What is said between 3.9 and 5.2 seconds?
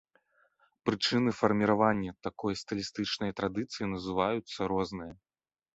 называюцца розныя.